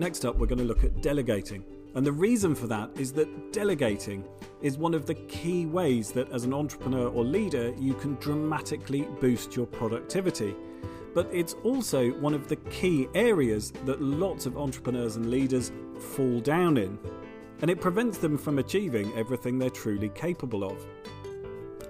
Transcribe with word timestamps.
Next 0.00 0.24
up, 0.24 0.38
we're 0.38 0.46
going 0.46 0.60
to 0.60 0.64
look 0.64 0.82
at 0.82 1.02
delegating. 1.02 1.62
And 1.94 2.06
the 2.06 2.12
reason 2.12 2.54
for 2.54 2.66
that 2.68 2.88
is 2.98 3.12
that 3.12 3.52
delegating 3.52 4.24
is 4.62 4.78
one 4.78 4.94
of 4.94 5.04
the 5.04 5.12
key 5.12 5.66
ways 5.66 6.10
that 6.12 6.32
as 6.32 6.44
an 6.44 6.54
entrepreneur 6.54 7.08
or 7.08 7.22
leader 7.22 7.74
you 7.78 7.92
can 7.92 8.14
dramatically 8.14 9.06
boost 9.20 9.54
your 9.54 9.66
productivity. 9.66 10.56
But 11.14 11.28
it's 11.30 11.54
also 11.64 12.12
one 12.12 12.32
of 12.32 12.48
the 12.48 12.56
key 12.56 13.08
areas 13.14 13.72
that 13.84 14.00
lots 14.00 14.46
of 14.46 14.56
entrepreneurs 14.56 15.16
and 15.16 15.30
leaders 15.30 15.70
fall 16.14 16.40
down 16.40 16.78
in. 16.78 16.98
And 17.60 17.70
it 17.70 17.78
prevents 17.78 18.16
them 18.16 18.38
from 18.38 18.58
achieving 18.58 19.12
everything 19.18 19.58
they're 19.58 19.68
truly 19.68 20.08
capable 20.08 20.64
of. 20.64 20.82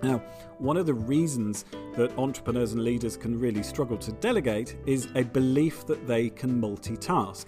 Now, 0.02 0.18
one 0.58 0.76
of 0.76 0.86
the 0.86 0.94
reasons 0.94 1.64
that 1.96 2.18
entrepreneurs 2.18 2.72
and 2.72 2.82
leaders 2.82 3.16
can 3.16 3.38
really 3.38 3.62
struggle 3.62 3.98
to 3.98 4.10
delegate 4.10 4.74
is 4.84 5.06
a 5.14 5.22
belief 5.22 5.86
that 5.86 6.08
they 6.08 6.28
can 6.28 6.60
multitask, 6.60 7.44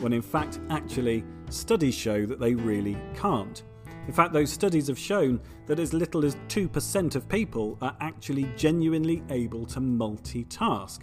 when 0.00 0.12
in 0.12 0.22
fact, 0.22 0.60
actually, 0.70 1.24
studies 1.50 1.94
show 1.94 2.26
that 2.26 2.40
they 2.40 2.54
really 2.54 2.96
can't. 3.14 3.62
In 4.06 4.12
fact, 4.12 4.32
those 4.32 4.52
studies 4.52 4.86
have 4.86 4.98
shown 4.98 5.40
that 5.66 5.80
as 5.80 5.92
little 5.92 6.24
as 6.24 6.36
2% 6.48 7.16
of 7.16 7.28
people 7.28 7.76
are 7.80 7.96
actually 8.00 8.44
genuinely 8.56 9.22
able 9.30 9.66
to 9.66 9.80
multitask. 9.80 11.00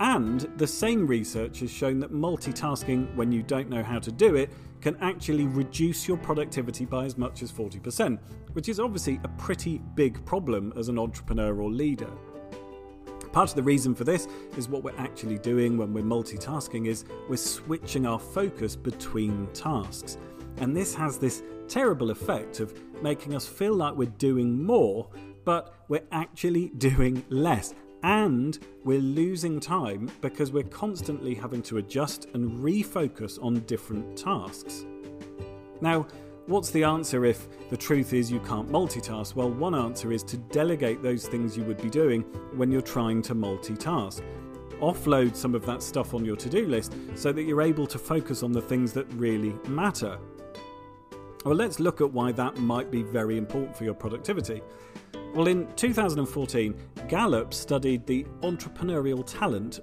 And 0.00 0.40
the 0.56 0.66
same 0.66 1.06
research 1.06 1.60
has 1.60 1.70
shown 1.70 2.00
that 2.00 2.12
multitasking, 2.12 3.14
when 3.14 3.30
you 3.30 3.42
don't 3.42 3.68
know 3.68 3.82
how 3.82 3.98
to 3.98 4.10
do 4.10 4.36
it, 4.36 4.50
can 4.80 4.96
actually 5.00 5.46
reduce 5.46 6.08
your 6.08 6.16
productivity 6.16 6.84
by 6.84 7.04
as 7.04 7.16
much 7.16 7.42
as 7.42 7.52
40%, 7.52 8.18
which 8.52 8.68
is 8.68 8.80
obviously 8.80 9.20
a 9.24 9.28
pretty 9.28 9.78
big 9.94 10.24
problem 10.24 10.72
as 10.76 10.88
an 10.88 10.98
entrepreneur 10.98 11.60
or 11.60 11.70
leader. 11.70 12.10
Part 13.34 13.50
of 13.50 13.56
the 13.56 13.64
reason 13.64 13.96
for 13.96 14.04
this 14.04 14.28
is 14.56 14.68
what 14.68 14.84
we're 14.84 14.96
actually 14.96 15.38
doing 15.38 15.76
when 15.76 15.92
we're 15.92 16.04
multitasking 16.04 16.86
is 16.86 17.04
we're 17.28 17.36
switching 17.36 18.06
our 18.06 18.20
focus 18.20 18.76
between 18.76 19.48
tasks. 19.48 20.18
And 20.58 20.74
this 20.74 20.94
has 20.94 21.18
this 21.18 21.42
terrible 21.66 22.12
effect 22.12 22.60
of 22.60 22.72
making 23.02 23.34
us 23.34 23.44
feel 23.44 23.74
like 23.74 23.96
we're 23.96 24.06
doing 24.18 24.62
more, 24.62 25.10
but 25.44 25.74
we're 25.88 26.06
actually 26.12 26.68
doing 26.78 27.24
less. 27.28 27.74
And 28.04 28.56
we're 28.84 29.00
losing 29.00 29.58
time 29.58 30.12
because 30.20 30.52
we're 30.52 30.62
constantly 30.62 31.34
having 31.34 31.62
to 31.62 31.78
adjust 31.78 32.28
and 32.34 32.60
refocus 32.60 33.42
on 33.42 33.58
different 33.62 34.16
tasks. 34.16 34.86
Now, 35.80 36.06
what's 36.46 36.70
the 36.70 36.84
answer 36.84 37.24
if 37.24 37.48
the 37.70 37.76
truth 37.76 38.12
is 38.12 38.30
you 38.30 38.40
can't 38.40 38.70
multitask? 38.70 39.34
Well, 39.34 39.50
one 39.50 39.74
answer 39.74 40.12
is 40.12 40.22
to 40.24 40.36
delegate 40.36 41.02
those 41.02 41.26
things 41.26 41.56
you 41.56 41.64
would 41.64 41.80
be 41.80 41.90
doing 41.90 42.22
when 42.54 42.70
you're 42.70 42.82
trying 42.82 43.22
to 43.22 43.34
multitask. 43.34 44.22
Offload 44.80 45.34
some 45.36 45.54
of 45.54 45.64
that 45.66 45.82
stuff 45.82 46.14
on 46.14 46.24
your 46.24 46.36
to 46.36 46.50
do 46.50 46.66
list 46.66 46.94
so 47.14 47.32
that 47.32 47.42
you're 47.44 47.62
able 47.62 47.86
to 47.86 47.98
focus 47.98 48.42
on 48.42 48.52
the 48.52 48.60
things 48.60 48.92
that 48.92 49.06
really 49.14 49.54
matter. 49.68 50.18
Well, 51.44 51.54
let's 51.54 51.80
look 51.80 52.00
at 52.00 52.10
why 52.10 52.32
that 52.32 52.58
might 52.58 52.90
be 52.90 53.02
very 53.02 53.38
important 53.38 53.76
for 53.76 53.84
your 53.84 53.94
productivity. 53.94 54.62
Well, 55.34 55.48
in 55.48 55.66
2014, 55.74 56.74
Gallup 57.08 57.52
studied 57.52 58.06
the 58.06 58.24
entrepreneurial 58.42 59.24
talent 59.26 59.80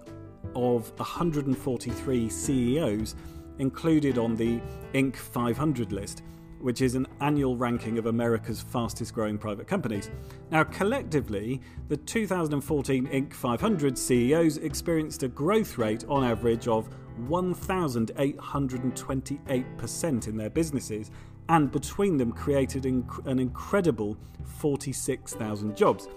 of 0.55 0.91
143 0.99 2.29
CEOs 2.29 3.15
included 3.59 4.17
on 4.17 4.35
the 4.35 4.59
Inc. 4.93 5.15
500 5.15 5.91
list, 5.91 6.23
which 6.61 6.81
is 6.81 6.95
an 6.95 7.07
annual 7.19 7.57
ranking 7.57 7.97
of 7.97 8.05
America's 8.05 8.61
fastest 8.61 9.13
growing 9.13 9.37
private 9.37 9.67
companies. 9.67 10.09
Now, 10.51 10.63
collectively, 10.63 11.59
the 11.87 11.97
2014 11.97 13.07
Inc. 13.07 13.33
500 13.33 13.97
CEOs 13.97 14.57
experienced 14.57 15.23
a 15.23 15.27
growth 15.27 15.77
rate 15.77 16.05
on 16.07 16.23
average 16.23 16.67
of 16.67 16.87
1,828% 17.27 20.27
in 20.27 20.37
their 20.37 20.49
businesses 20.49 21.11
and 21.49 21.69
between 21.71 22.17
them 22.17 22.31
created 22.31 22.83
inc- 22.83 23.25
an 23.25 23.39
incredible 23.39 24.15
46,000 24.45 25.75
jobs. 25.75 26.07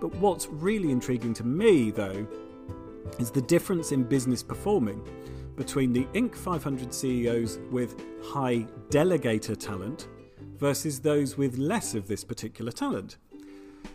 But 0.00 0.14
what's 0.16 0.46
really 0.46 0.90
intriguing 0.90 1.34
to 1.34 1.44
me, 1.44 1.90
though, 1.90 2.26
is 3.18 3.30
the 3.30 3.42
difference 3.42 3.92
in 3.92 4.04
business 4.04 4.42
performing 4.42 5.02
between 5.56 5.92
the 5.92 6.04
Inc. 6.14 6.34
500 6.34 6.92
CEOs 6.92 7.58
with 7.70 8.02
high 8.22 8.66
delegator 8.90 9.56
talent 9.56 10.08
versus 10.58 11.00
those 11.00 11.36
with 11.36 11.58
less 11.58 11.94
of 11.94 12.08
this 12.08 12.24
particular 12.24 12.72
talent. 12.72 13.18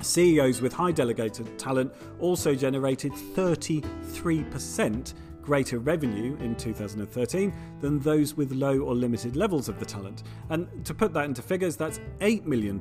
CEOs 0.00 0.62
with 0.62 0.72
high 0.72 0.92
delegated 0.92 1.58
talent 1.58 1.92
also 2.20 2.54
generated 2.54 3.12
33% 3.12 5.14
greater 5.42 5.78
revenue 5.78 6.36
in 6.40 6.54
2013 6.54 7.52
than 7.80 7.98
those 8.00 8.36
with 8.36 8.52
low 8.52 8.80
or 8.80 8.94
limited 8.94 9.34
levels 9.34 9.68
of 9.68 9.78
the 9.78 9.84
talent. 9.84 10.22
And 10.50 10.84
to 10.84 10.94
put 10.94 11.12
that 11.14 11.24
into 11.24 11.42
figures, 11.42 11.74
that's 11.74 12.00
$8 12.20 12.44
million 12.44 12.78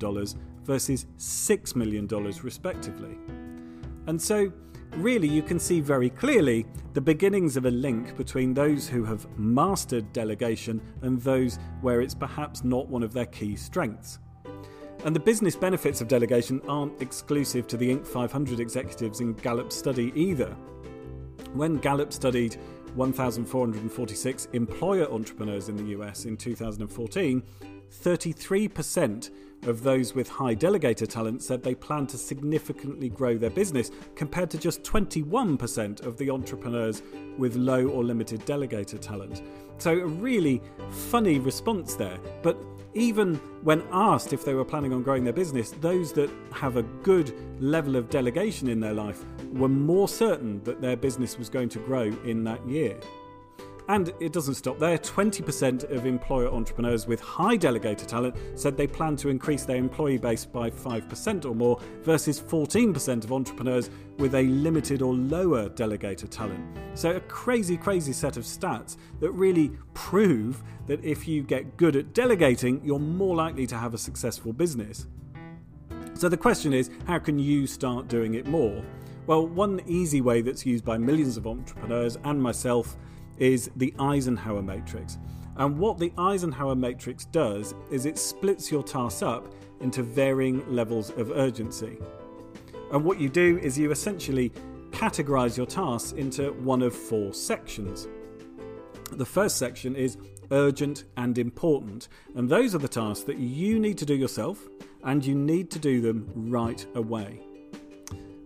versus 0.64 1.08
$6 1.18 1.76
million, 1.76 2.08
respectively. 2.44 3.18
And 4.08 4.22
so, 4.22 4.52
really, 4.96 5.28
you 5.28 5.42
can 5.42 5.60
see 5.60 5.82
very 5.82 6.10
clearly 6.10 6.66
the 6.94 7.02
beginnings 7.02 7.58
of 7.58 7.66
a 7.66 7.72
link 7.72 8.18
between 8.18 8.54
those 8.54 8.88
who 8.88 9.04
have 9.04 9.28
mastered 9.38 10.12
delegation 10.14 10.82
and 11.02 11.22
those 11.22 11.60
where 11.82 12.02
it's 12.02 12.16
perhaps 12.16 12.64
not 12.64 12.88
one 12.88 13.04
of 13.04 13.14
their 13.14 13.26
key 13.26 13.56
strengths. 13.56 14.20
And 15.06 15.16
the 15.16 15.20
business 15.20 15.56
benefits 15.56 16.02
of 16.02 16.08
delegation 16.08 16.62
aren't 16.68 17.02
exclusive 17.02 17.68
to 17.68 17.78
the 17.78 17.96
Inc. 17.96 18.06
500 18.06 18.60
executives 18.60 19.22
in 19.22 19.34
Gallup's 19.34 19.76
study 19.76 20.12
either. 20.16 20.56
When 21.54 21.78
Gallup 21.78 22.12
studied 22.12 22.58
1,446 22.96 24.48
employer 24.54 25.12
entrepreneurs 25.12 25.70
in 25.70 25.78
the 25.78 25.98
US 25.98 26.26
in 26.26 26.36
2014, 26.36 27.44
33% 27.92 29.30
of 29.64 29.84
those 29.84 30.14
with 30.14 30.30
high 30.30 30.56
delegator 30.56 31.08
talent 31.08 31.44
said 31.44 31.64
they 31.64 31.76
plan 31.76 32.08
to 32.08 32.18
significantly 32.18 33.10
grow 33.10 33.38
their 33.38 33.50
business, 33.50 33.92
compared 34.16 34.50
to 34.52 34.58
just 34.58 34.84
21% 34.84 36.06
of 36.06 36.18
the 36.18 36.30
entrepreneurs 36.30 37.04
with 37.38 37.56
low 37.56 37.88
or 37.88 38.04
limited 38.04 38.42
delegator 38.42 39.00
talent. 39.00 39.42
So, 39.78 39.92
a 39.92 40.06
really 40.06 40.62
funny 40.90 41.40
response 41.40 41.96
there. 41.96 42.18
But 42.42 42.58
even 42.94 43.36
when 43.62 43.84
asked 43.92 44.34
if 44.34 44.44
they 44.44 44.56
were 44.56 44.66
planning 44.66 44.92
on 44.92 45.04
growing 45.04 45.24
their 45.24 45.34
business, 45.34 45.72
those 45.82 46.12
that 46.14 46.32
have 46.52 46.78
a 46.78 46.84
good 46.84 47.34
level 47.62 47.96
of 47.96 48.10
delegation 48.10 48.68
in 48.68 48.80
their 48.80 48.94
life 48.94 49.24
were 49.54 49.70
more 49.70 50.08
certain 50.08 50.64
that 50.64 50.82
their 50.82 50.96
business 50.96 51.38
was 51.38 51.50
going 51.50 51.70
to 51.70 51.80
grow 51.80 52.06
in 52.26 52.44
that 52.44 52.66
year. 52.68 53.00
And 53.90 54.12
it 54.20 54.34
doesn't 54.34 54.56
stop 54.56 54.80
there. 54.80 54.98
20% 54.98 55.90
of 55.92 56.06
employer 56.06 56.50
entrepreneurs 56.50 57.08
with 57.08 57.22
high 57.22 57.58
delegator 57.58 58.06
talent 58.06 58.36
said 58.56 58.76
they 58.76 58.88
plan 58.88 59.16
to 59.18 59.30
increase 59.30 59.64
their 59.64 59.78
employee 59.78 60.18
base 60.18 60.44
by 60.44 60.70
5% 60.70 61.46
or 61.46 61.56
more, 61.56 61.80
versus 62.04 62.42
14% 62.42 63.24
of 63.24 63.32
entrepreneurs 63.32 63.90
with 64.18 64.36
a 64.36 64.44
limited 64.44 65.02
or 65.02 65.14
lower 65.14 65.70
delegator 65.70 66.30
talent. 66.30 66.62
So, 66.96 67.16
a 67.16 67.20
crazy, 67.22 67.78
crazy 67.78 68.12
set 68.12 68.36
of 68.36 68.44
stats 68.44 68.98
that 69.22 69.32
really 69.32 69.72
prove 69.94 70.64
that 70.88 71.04
if 71.04 71.28
you 71.28 71.44
get 71.44 71.78
good 71.78 71.96
at 71.96 72.14
delegating, 72.14 72.82
you're 72.84 73.00
more 73.00 73.36
likely 73.36 73.68
to 73.68 73.78
have 73.78 73.94
a 73.94 73.98
successful 73.98 74.52
business. 74.52 75.08
So, 76.14 76.28
the 76.28 76.38
question 76.38 76.74
is 76.74 76.90
how 77.06 77.20
can 77.20 77.40
you 77.40 77.68
start 77.68 78.10
doing 78.10 78.34
it 78.34 78.48
more? 78.48 78.84
Well, 79.28 79.46
one 79.48 79.82
easy 79.86 80.22
way 80.22 80.42
that's 80.42 80.66
used 80.66 80.84
by 80.84 80.98
millions 80.98 81.38
of 81.38 81.48
entrepreneurs 81.48 82.18
and 82.24 82.42
myself 82.42 82.98
is 83.38 83.70
the 83.76 83.94
Eisenhower 84.00 84.62
matrix. 84.62 85.18
And 85.58 85.78
what 85.78 85.98
the 85.98 86.14
Eisenhower 86.18 86.76
matrix 86.76 87.26
does 87.26 87.74
is 87.90 88.06
it 88.06 88.18
splits 88.18 88.72
your 88.72 88.84
tasks 88.84 89.22
up 89.22 89.54
into 89.82 90.04
varying 90.04 90.64
levels 90.74 91.10
of 91.12 91.32
urgency. 91.32 91.98
And 92.92 93.04
what 93.04 93.20
you 93.20 93.30
do 93.30 93.58
is 93.60 93.78
you 93.78 93.92
essentially 93.92 94.52
categorize 94.92 95.58
your 95.58 95.66
tasks 95.66 96.14
into 96.14 96.54
one 96.54 96.82
of 96.82 96.96
four 96.96 97.34
sections. 97.34 98.08
The 99.12 99.26
first 99.26 99.58
section 99.58 99.96
is 99.96 100.18
urgent 100.52 101.06
and 101.18 101.38
important, 101.38 102.08
and 102.36 102.48
those 102.48 102.74
are 102.74 102.80
the 102.80 102.88
tasks 102.88 103.24
that 103.26 103.38
you 103.38 103.80
need 103.80 103.98
to 103.98 104.06
do 104.06 104.16
yourself 104.16 104.68
and 105.04 105.26
you 105.26 105.36
need 105.36 105.70
to 105.72 105.80
do 105.80 106.02
them 106.02 106.32
right 106.36 106.86
away. 106.96 107.42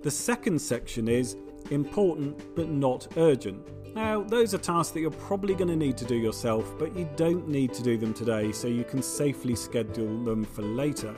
The 0.03 0.11
second 0.11 0.59
section 0.59 1.07
is 1.07 1.35
important 1.69 2.55
but 2.55 2.69
not 2.69 3.07
urgent, 3.17 3.67
Now, 3.93 4.21
those 4.21 4.53
are 4.53 4.57
tasks 4.57 4.93
that 4.93 5.01
you're 5.01 5.11
probably 5.11 5.53
going 5.53 5.67
to 5.67 5.75
need 5.75 5.97
to 5.97 6.05
do 6.05 6.15
yourself, 6.15 6.73
but 6.79 6.95
you 6.95 7.09
don't 7.17 7.47
need 7.47 7.73
to 7.73 7.83
do 7.83 7.97
them 7.97 8.13
today, 8.13 8.51
so 8.51 8.67
you 8.67 8.85
can 8.85 9.03
safely 9.03 9.55
schedule 9.55 10.23
them 10.23 10.45
for 10.45 10.61
later. 10.61 11.13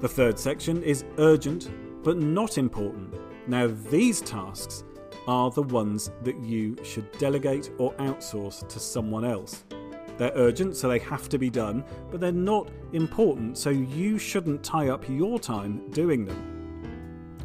The 0.00 0.08
third 0.08 0.38
section 0.38 0.82
is 0.82 1.04
urgent 1.18 1.70
but 2.02 2.16
not 2.16 2.58
important. 2.58 3.14
Now, 3.46 3.68
these 3.90 4.20
tasks 4.20 4.84
are 5.28 5.50
the 5.50 5.62
ones 5.62 6.10
that 6.22 6.38
you 6.40 6.76
should 6.82 7.10
delegate 7.18 7.70
or 7.78 7.92
outsource 7.94 8.66
to 8.68 8.80
someone 8.80 9.24
else. 9.24 9.64
They're 10.16 10.32
urgent, 10.34 10.76
so 10.76 10.88
they 10.88 10.98
have 11.00 11.28
to 11.28 11.38
be 11.38 11.50
done, 11.50 11.84
but 12.10 12.20
they're 12.20 12.32
not 12.32 12.70
important, 12.92 13.56
so 13.56 13.70
you 13.70 14.18
shouldn't 14.18 14.62
tie 14.62 14.88
up 14.88 15.08
your 15.08 15.38
time 15.38 15.90
doing 15.90 16.24
them. 16.24 16.59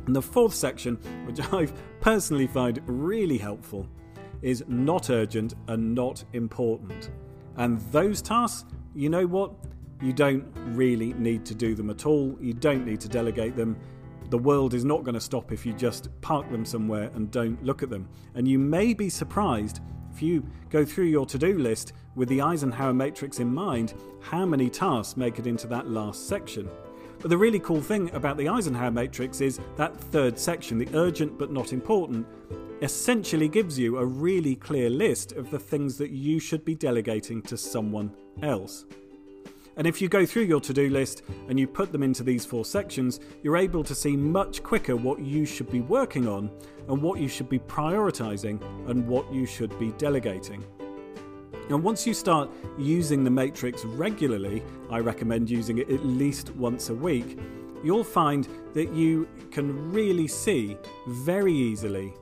And 0.06 0.16
the 0.16 0.22
fourth 0.22 0.54
section, 0.54 0.96
which 1.26 1.40
I 1.54 1.68
personally 2.00 2.48
find 2.48 2.82
really 2.86 3.38
helpful, 3.38 3.88
is 4.42 4.64
not 4.68 5.10
urgent 5.10 5.56
and 5.68 5.96
not 5.96 6.24
important. 6.34 7.10
And 7.58 7.80
those 7.92 8.22
tasks, 8.22 8.70
you 8.94 9.10
know 9.10 9.26
what? 9.26 9.54
You 10.02 10.14
don't 10.14 10.46
really 10.76 11.14
need 11.14 11.46
to 11.46 11.56
do 11.56 11.74
them 11.74 11.90
at 11.90 12.06
all. 12.06 12.38
You 12.40 12.54
don't 12.54 12.86
need 12.86 13.00
to 13.02 13.10
delegate 13.10 13.56
them. 13.56 13.78
The 14.30 14.38
world 14.38 14.74
is 14.74 14.84
not 14.84 15.04
going 15.04 15.16
to 15.16 15.22
stop 15.22 15.52
if 15.52 15.66
you 15.66 15.74
just 15.74 16.10
park 16.22 16.50
them 16.52 16.66
somewhere 16.66 17.12
and 17.16 17.32
don't 17.32 17.64
look 17.64 17.84
at 17.84 17.90
them. 17.90 18.10
And 18.34 18.48
you 18.48 18.60
may 18.60 18.94
be 18.94 19.10
surprised 19.10 19.80
if 20.14 20.22
you 20.22 20.46
go 20.70 20.86
through 20.86 21.06
your 21.06 21.26
to 21.28 21.38
do 21.38 21.58
list 21.58 21.94
with 22.16 22.30
the 22.30 22.42
Eisenhower 22.42 22.94
matrix 22.94 23.40
in 23.40 23.54
mind, 23.54 23.94
how 24.22 24.46
many 24.46 24.70
tasks 24.70 25.18
make 25.18 25.40
it 25.40 25.48
into 25.48 25.68
that 25.68 25.90
last 25.90 26.28
section. 26.28 26.70
But 27.20 27.30
the 27.30 27.38
really 27.38 27.60
cool 27.60 27.82
thing 27.82 28.12
about 28.14 28.38
the 28.38 28.50
Eisenhower 28.50 28.92
matrix 28.92 29.42
is 29.42 29.60
that 29.78 30.00
third 30.00 30.38
section, 30.38 30.78
the 30.78 30.90
urgent 30.94 31.38
but 31.38 31.52
not 31.52 31.74
important, 31.74 32.28
essentially 32.82 33.48
gives 33.48 33.80
you 33.80 33.98
a 33.98 34.06
really 34.06 34.56
clear 34.56 34.90
list 34.90 35.32
of 35.32 35.50
the 35.50 35.60
things 35.60 35.98
that 35.98 36.12
you 36.12 36.40
should 36.40 36.66
be 36.66 36.76
delegating 36.76 37.42
to 37.44 37.58
someone 37.58 38.12
else. 38.44 38.86
And 39.78 39.86
if 39.86 40.02
you 40.02 40.08
go 40.08 40.26
through 40.26 40.44
your 40.44 40.62
to 40.62 40.74
do 40.74 40.90
list 40.90 41.24
and 41.50 41.60
you 41.60 41.68
put 41.68 41.92
them 41.92 42.04
into 42.04 42.24
these 42.24 42.46
four 42.46 42.64
sections, 42.64 43.20
you're 43.44 43.58
able 43.58 43.84
to 43.84 43.96
see 43.96 44.16
much 44.16 44.64
quicker 44.64 44.96
what 44.96 45.20
you 45.20 45.46
should 45.46 45.70
be 45.70 45.82
working 45.82 46.28
on 46.28 46.50
and 46.88 47.02
what 47.02 47.20
you 47.20 47.28
should 47.28 47.50
be 47.50 47.60
prioritizing 47.60 48.62
and 48.90 49.06
what 49.08 49.32
you 49.34 49.46
should 49.46 49.78
be 49.78 49.92
delegating. 49.94 50.64
And 51.70 51.84
once 51.84 52.06
you 52.06 52.14
start 52.14 52.50
using 52.78 53.24
the 53.24 53.32
matrix 53.32 53.84
regularly, 53.86 54.64
I 54.92 55.00
recommend 55.00 55.50
using 55.50 55.80
it 55.80 55.90
at 55.90 56.06
least 56.06 56.52
once 56.52 56.90
a 56.90 56.94
week, 56.94 57.40
you'll 57.84 58.04
find 58.04 58.48
that 58.74 58.94
you 58.94 59.28
can 59.52 59.92
really 59.92 60.28
see 60.28 60.78
very 61.08 61.54
easily 61.54 62.14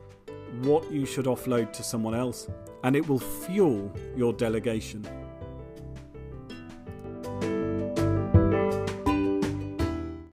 what 0.61 0.89
you 0.91 1.05
should 1.05 1.25
offload 1.25 1.73
to 1.73 1.83
someone 1.83 2.15
else, 2.15 2.47
and 2.83 2.95
it 2.95 3.07
will 3.07 3.19
fuel 3.19 3.91
your 4.15 4.31
delegation. 4.31 5.05